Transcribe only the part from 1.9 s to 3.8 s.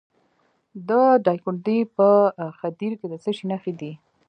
په خدیر کې د څه شي نښې